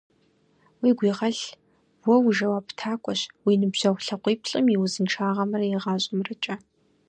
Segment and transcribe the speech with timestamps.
[0.81, 1.41] Уигу игъэлъ:
[2.05, 6.55] уэ ужэуаптакӏуэщ уи ныбжьэгъу лъакъуиплӏым и узыншагъэмрэ и гъащӏэмрэкӏэ.